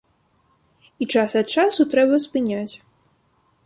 І 1.05 1.09
час 1.13 1.37
ад 1.43 1.47
часу 1.59 1.81
трэба 1.95 2.15
спыняць. 2.27 2.69